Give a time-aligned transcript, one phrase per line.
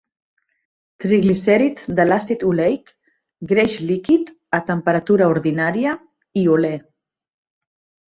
[1.03, 2.91] Triglicèrid de l'àcid oleic,
[3.53, 5.97] greix líquid a temperatura ordinària,
[6.47, 6.77] i olè.